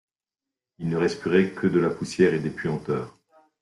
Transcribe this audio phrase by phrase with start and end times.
[0.79, 3.19] Il ne respirait que de la poussière et des puanteurs.